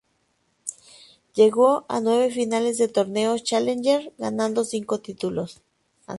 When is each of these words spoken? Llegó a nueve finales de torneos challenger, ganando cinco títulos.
Llegó 1.35 1.85
a 1.87 2.01
nueve 2.01 2.31
finales 2.31 2.79
de 2.79 2.87
torneos 2.87 3.43
challenger, 3.43 4.11
ganando 4.17 4.63
cinco 4.65 4.99
títulos. 4.99 5.61